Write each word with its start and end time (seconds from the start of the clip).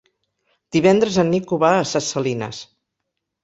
Divendres 0.75 1.21
en 1.25 1.31
Nico 1.35 1.61
va 1.67 1.71
a 1.77 1.87
Ses 1.93 2.11
Salines. 2.17 2.67